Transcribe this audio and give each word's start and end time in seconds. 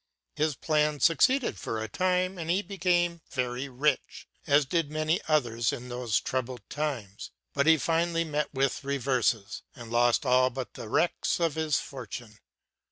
His 0.35 0.55
plans 0.55 1.03
succeeded 1.05 1.59
for 1.59 1.79
a 1.79 1.87
time, 1.87 2.39
and 2.39 2.49
he 2.49 2.63
became 2.63 3.21
very 3.29 3.69
rich, 3.69 4.27
as 4.47 4.65
did 4.65 4.89
many 4.89 5.21
others 5.27 5.71
in 5.71 5.89
those 5.89 6.19
troublous 6.19 6.61
times; 6.69 7.29
but 7.53 7.67
he 7.67 7.77
finally 7.77 8.23
met 8.23 8.51
with 8.51 8.83
reverses, 8.83 9.61
and 9.75 9.91
lost 9.91 10.25
all 10.25 10.49
but 10.49 10.73
the 10.73 10.89
wrecks 10.89 11.39
of 11.39 11.53
his 11.53 11.79
fortune. 11.79 12.39